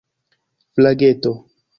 [0.75, 1.33] flageto